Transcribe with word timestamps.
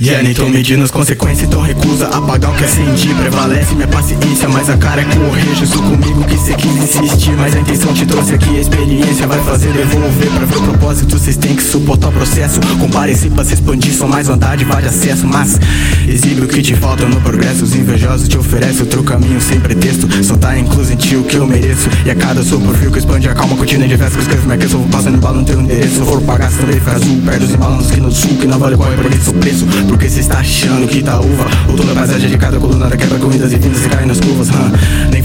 Yeah, 0.00 0.22
nem 0.22 0.32
tô 0.34 0.46
medindo 0.46 0.84
as 0.84 0.90
consequências, 0.90 1.48
então 1.48 1.60
recusa 1.60 2.06
apagar 2.08 2.52
o 2.52 2.56
que 2.56 2.64
acendi 2.64 3.12
Prevalece 3.14 3.74
minha 3.74 3.88
paciência, 3.88 4.48
mas 4.48 4.70
a 4.70 4.76
cara 4.76 5.00
é 5.00 5.04
correr. 5.04 5.54
Jesus 5.56 5.80
comigo 5.80 6.22
que 6.24 6.38
cê 6.38 6.54
quis 6.54 6.76
insistir 6.76 7.32
Mas 7.32 7.56
a 7.56 7.60
intenção 7.60 7.92
te 7.94 8.06
trouxe 8.06 8.34
aqui, 8.34 8.56
a 8.56 8.60
experiência 8.60 9.26
vai 9.26 9.42
fazer 9.42 9.72
devolver 9.72 10.30
Pra 10.30 10.44
ver 10.44 10.56
o 10.56 10.62
propósito, 10.62 11.05
vocês 11.26 11.36
têm 11.36 11.56
que 11.56 11.62
suportar 11.62 12.10
o 12.10 12.12
processo. 12.12 12.60
Comparecer 12.78 13.32
pra 13.32 13.44
se 13.44 13.54
expandir, 13.54 13.92
só 13.92 14.06
mais 14.06 14.28
vontade, 14.28 14.64
vale 14.64 14.86
acesso. 14.86 15.26
Mas 15.26 15.58
exibe 16.06 16.42
o 16.42 16.46
que 16.46 16.62
te 16.62 16.76
falta 16.76 17.04
no 17.04 17.20
progresso. 17.20 17.64
Os 17.64 17.74
invejosos 17.74 18.28
te 18.28 18.38
oferecem 18.38 18.82
outro 18.82 19.02
caminho 19.02 19.40
sem 19.40 19.58
pretexto. 19.58 20.06
Só 20.22 20.36
tá 20.36 20.56
incluso 20.56 20.92
em 20.92 20.96
ti 20.96 21.16
o 21.16 21.24
que 21.24 21.34
eu 21.34 21.44
mereço. 21.44 21.88
E 22.04 22.10
a 22.12 22.14
cada 22.14 22.44
sopro 22.44 22.72
que 22.92 22.98
expande 22.98 23.28
a 23.28 23.34
calma 23.34 23.56
Cortina 23.56 23.88
de 23.88 23.96
versos 23.96 24.18
que 24.18 24.22
escrevo 24.22 24.46
minha 24.46 24.56
questão 24.56 24.78
Vou 24.78 24.88
passando 24.88 25.18
bala 25.18 25.38
no 25.38 25.44
teu 25.44 25.60
endereço. 25.60 25.96
Se 25.96 26.00
for 26.02 26.20
pagar, 26.22 26.48
se 26.48 26.58
também 26.58 26.78
fica 26.78 26.92
azul. 26.92 27.20
Perto 27.24 27.40
dos 27.40 27.56
malandros 27.56 27.90
que 27.90 28.00
no 28.00 28.12
sul, 28.12 28.36
que 28.36 28.46
não 28.46 28.58
vale 28.60 28.76
qual 28.76 28.92
é 28.92 28.96
por 28.96 29.12
isso 29.12 29.30
o 29.30 29.34
preço 29.34 29.66
Porque 29.88 30.08
cê 30.08 30.20
está 30.20 30.38
achando 30.38 30.86
que 30.86 31.02
tá 31.02 31.18
uva. 31.18 31.46
Ou 31.68 31.76
toda 31.76 31.90
a 31.90 31.94
paisagem 31.96 32.30
de 32.30 32.38
cada 32.38 32.56
coluna 32.60 32.88
da 32.88 32.96
quebra 32.96 33.18
Corridas 33.18 33.52
e 33.52 33.56
vindas 33.56 33.84
e 33.84 33.88
cai 33.88 34.06
nas 34.06 34.20
curvas. 34.20 34.48
Nem 35.10 35.24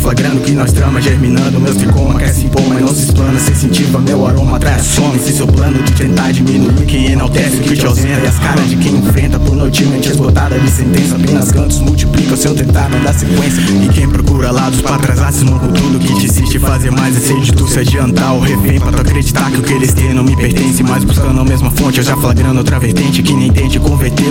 nós 0.62 0.72
trama 0.72 1.02
germinando 1.02 1.60
Meus 1.60 1.76
tricoma 1.76 2.20
quer 2.20 2.32
se 2.32 2.46
impor, 2.46 2.62
mas 2.68 2.82
não 2.82 2.94
se 2.94 3.06
explana 3.06 3.40
Sensitiva, 3.40 4.00
meu 4.00 4.28
aroma 4.28 4.58
atrai 4.58 4.80
some 4.80 5.18
Se 5.18 5.34
seu 5.34 5.48
plano 5.48 5.82
de 5.82 5.92
tentar 5.94 6.32
diminuir 6.32 6.86
Quem 6.86 7.12
enaltece 7.12 7.58
o 7.58 7.62
que 7.62 7.76
te 7.76 7.86
ausenta 7.86 8.20
E 8.24 8.28
as 8.28 8.38
caras 8.38 8.70
de 8.70 8.76
quem 8.76 8.96
enfrenta 8.96 9.40
por 9.40 9.56
noite 9.56 9.84
mente 9.86 10.10
esgotada 10.10 10.60
de 10.60 10.70
sentença 10.70 11.16
Apenas 11.16 11.52
cantos 11.52 11.80
multiplica 11.80 12.38
seu 12.38 12.54
tentar 12.54 12.90
não 12.90 13.02
dar 13.02 13.14
sequência 13.14 13.62
E 13.62 13.90
quem 13.90 14.08
procura 14.08 14.52
lados 14.52 14.82
pra 14.82 14.96
atrasar 14.96 15.34
Se 15.34 15.44
com 15.46 15.58
tudo 15.58 16.00
que 16.00 16.14
te 16.16 16.26
insiste 16.26 16.60
fazer 16.60 16.92
mais 16.92 17.16
ser 17.16 17.40
de 17.40 17.52
tu 17.54 17.68
se 17.68 17.80
adiantar 17.80 18.36
o 18.36 18.40
refém 18.40 18.80
Pra 18.80 18.92
tu 18.92 19.02
acreditar 19.02 19.50
que 19.50 19.58
o 19.58 19.64
que 19.64 19.74
eles 19.74 19.94
têm 19.94 20.14
não 20.14 20.24
me 20.24 20.36
pertence 20.36 20.84
Mas 20.84 21.04
buscando 21.04 21.42
a 21.42 21.44
mesma 21.44 21.72
fonte 21.72 21.98
eu 21.98 22.04
já 22.04 22.16
flagrando 22.16 22.60
outra 22.60 22.80
vertente 22.80 23.24
Que 23.24 23.34
nem 23.34 23.52
tente 23.52 23.80
converter 23.80 24.31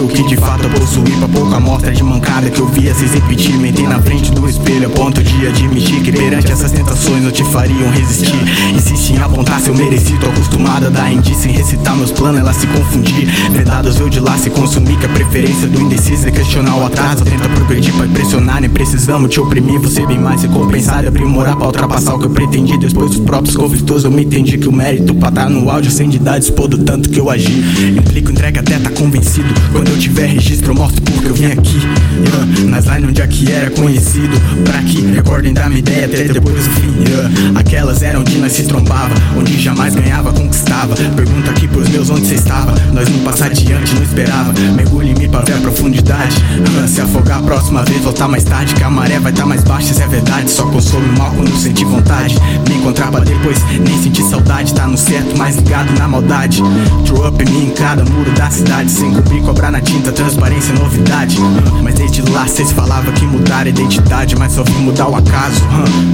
o 0.97 1.03
que 1.03 1.11
de 1.11 1.21
fato 1.21 1.21
eu 1.21 1.21
possuí 1.21 1.21
Pra 1.21 1.29
pouca 1.29 1.57
amostra 1.57 1.93
de 1.93 2.03
mancada 2.03 2.51
que 2.51 2.61
eu 2.61 2.67
via 2.67 2.95
se 2.95 3.07
repetir 3.07 3.57
Mentei 3.57 3.87
na 3.87 4.01
frente 4.01 4.31
do 4.33 4.49
espelho 4.49 4.87
a 4.87 4.91
ponto 4.91 5.23
de 5.23 5.47
admitir 5.47 6.03
Que 6.03 6.13
perante 6.13 6.51
essas 6.51 6.73
tentações 6.73 7.23
não 7.23 7.31
te 7.31 7.45
fariam 7.45 7.91
resistir. 7.91 8.39
Insiste 8.75 9.13
em 9.13 9.19
apontar 9.19 9.61
seu 9.61 9.75
merecido 9.75 10.21
Tô 10.21 10.27
acostumado 10.29 10.87
a 10.87 10.91
dar 10.91 11.13
indício 11.13 11.51
em 11.51 11.53
recitar 11.53 11.97
meus 11.97 12.11
planos 12.11 12.41
Ela 12.41 12.53
se 12.53 12.67
confundir. 12.67 13.27
Vedados 13.53 14.01
eu 14.01 14.09
de 14.09 14.21
lá 14.21 14.37
se 14.37 14.51
consumir 14.51 14.97
Que 14.99 15.07
a 15.07 15.11
preferência 15.11 15.69
do 15.69 15.81
indeciso 15.81 16.29
é 16.29 16.31
questionar 16.31 16.77
o 16.77 16.87
atraso. 16.87 17.25
Tenta 17.25 17.49
progredir 17.49 17.93
pra 17.95 18.07
impressionar 18.07 18.61
Nem 18.61 18.71
precisamos 18.71 19.31
te 19.31 19.41
oprimir. 19.41 19.81
Você 19.81 20.07
bem 20.07 20.19
mais 20.19 20.43
recompensado 20.43 21.05
e 21.05 21.09
aprimorar 21.09 21.57
Pra 21.57 21.67
ultrapassar 21.67 22.15
o 22.15 22.19
que 22.19 22.27
eu 22.27 22.31
pretendi. 22.31 22.77
Depois 22.77 23.11
dos 23.11 23.21
próprios 23.21 23.57
conflitos 23.57 24.05
eu 24.05 24.11
me 24.11 24.25
entendi 24.25 24.59
Que 24.59 24.69
o 24.69 24.73
mérito 24.73 25.15
pra 25.15 25.29
estar 25.29 25.49
no 25.49 25.71
áudio 25.71 25.91
sem 25.91 26.09
de 26.09 26.19
dar 26.19 26.39
Dispor 26.39 26.69
do 26.69 26.79
tanto 26.79 27.09
que 27.11 27.21
eu 27.21 27.29
agi. 27.31 27.65
Implico 27.97 28.31
entrega 28.31 28.61
até 28.61 28.79
tá 28.79 28.91
convencido. 28.91 29.49
Quando 29.73 29.89
eu 29.89 29.99
tiver 29.99 30.27
registro 30.27 30.75
porque 30.89 31.29
eu 31.29 31.35
vim 31.35 31.47
aqui 31.47 31.79
yeah. 31.79 32.71
Nas 32.71 32.87
line 32.87 33.09
onde 33.09 33.23
aqui 33.23 33.51
era 33.51 33.71
conhecido 33.71 34.41
Pra 34.65 34.83
que 34.83 35.01
recordem 35.03 35.53
da 35.53 35.69
minha 35.69 35.81
ideia 35.81 36.07
até 36.07 36.25
depois 36.25 36.65
do 36.67 36.71
fim 36.71 36.95
yeah. 37.07 37.61
Aquelas 37.61 38.03
eram 38.03 38.21
onde 38.21 38.39
nós 38.39 38.53
se 38.53 38.65
trombava 38.65 39.15
Onde 39.37 39.61
jamais 39.61 39.95
ganhava, 39.95 40.33
conquistava 40.33 40.95
Pergunta 40.95 41.51
aqui 41.51 41.69
pros 41.69 41.89
meus 41.89 42.11
onde 42.11 42.27
cê 42.27 42.35
estava 42.35 42.75
Nós 42.93 43.09
não 43.09 43.19
passar 43.21 43.47
adiante, 43.47 43.95
não 43.95 44.03
esperava 44.03 44.53
Mergulho 44.75 45.09
em 45.09 45.15
mim 45.15 45.29
pra 45.29 45.41
ver 45.41 45.55
a 45.55 45.59
profundidade 45.59 46.37
ah, 46.83 46.87
Se 46.87 47.01
afogar 47.01 47.39
a 47.39 47.43
próxima 47.43 47.85
vez, 47.85 48.01
voltar 48.03 48.29
mais 48.29 48.45
tarde 48.45 48.75
Que 48.75 48.83
a 48.83 48.91
maré 48.91 49.19
vai 49.19 49.33
tá 49.33 49.45
mais 49.45 49.63
baixa, 49.65 49.93
isso 49.93 50.03
é 50.03 50.07
verdade 50.07 50.51
Só 50.51 50.65
consome 50.67 51.07
mal 51.19 51.31
quando 51.33 51.55
sentir 51.57 51.85
vontade 51.85 52.37
Me 52.69 52.77
encontrar 52.77 53.11
pra 53.11 53.21
depois 53.21 53.59
nem 53.79 54.03
sentir 54.03 54.23
saudade 54.23 54.75
Tá 54.75 54.87
no 54.87 54.97
certo, 54.97 55.37
mais 55.37 55.57
ligado 55.57 55.93
na 55.99 56.09
maldade 56.09 56.63
Throw 57.05 57.29
up 57.29 57.43
em 57.43 57.51
mim 57.51 57.67
em 57.67 57.71
cada 57.71 58.05
muro 58.05 58.31
da 58.33 58.51
cidade 58.51 58.91
Sem 58.91 59.13
cobrir, 59.13 59.43
cobrar 59.43 59.71
na 59.71 59.81
tinta, 59.81 60.13
transparência, 60.13 60.70
novidade. 60.73 61.39
Mas 61.83 61.95
desde 61.95 62.23
lá 62.31 62.47
cês 62.47 62.73
falavam 62.73 63.13
que 63.15 63.25
mudaram 63.25 63.67
a 63.67 63.69
identidade 63.69 64.37
Mas 64.37 64.53
só 64.53 64.63
vim 64.63 64.79
mudar 64.79 65.09
o 65.09 65.17
acaso. 65.17 65.63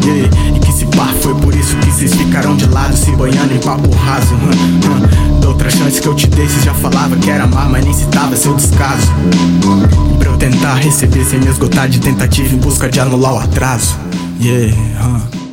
E 0.05 0.59
que 0.61 0.73
se 0.73 0.87
pá, 0.87 1.09
foi 1.21 1.35
por 1.35 1.55
isso 1.55 1.77
que 1.77 1.91
cês 1.91 2.15
ficaram 2.15 2.57
de 2.57 2.67
lado 2.67 2.97
Se 2.97 3.11
banhando 3.13 3.55
em 3.55 3.59
papo 3.59 3.91
raso 3.97 4.35
Da 5.41 5.49
outra 5.49 5.71
chance 5.71 6.01
que 6.01 6.07
eu 6.07 6.15
te 6.15 6.27
dei, 6.29 6.49
cês 6.49 6.65
já 6.65 6.75
falava 6.75 7.17
que 7.17 7.31
era 7.31 7.45
amar 7.45 7.69
Mas 7.69 7.85
nem 7.85 7.95
citava 7.95 8.37
seu 8.37 8.55
descaso. 8.55 9.13
Pra 10.19 10.31
eu 10.31 10.37
tentar 10.37 10.75
receber 10.75 11.25
sem 11.25 11.41
me 11.41 11.49
esgotar 11.49 11.89
de 11.89 12.01
tentativa 12.01 12.55
Em 12.55 12.59
busca 12.59 12.89
de 12.89 13.01
anular 13.01 13.35
o 13.35 13.39
atraso. 13.39 13.97
Yeah. 14.41 15.46